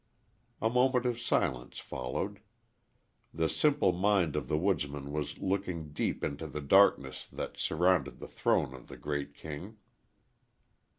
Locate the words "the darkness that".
6.47-7.55